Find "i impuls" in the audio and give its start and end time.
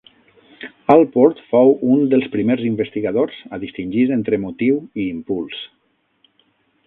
5.03-5.61